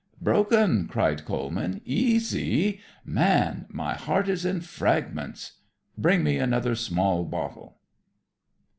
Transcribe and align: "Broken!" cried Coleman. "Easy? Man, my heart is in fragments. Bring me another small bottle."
"Broken!" 0.19 0.87
cried 0.87 1.25
Coleman. 1.25 1.79
"Easy? 1.85 2.79
Man, 3.05 3.67
my 3.69 3.93
heart 3.93 4.27
is 4.29 4.45
in 4.45 4.61
fragments. 4.61 5.59
Bring 5.95 6.23
me 6.23 6.37
another 6.37 6.73
small 6.73 7.23
bottle." 7.23 7.77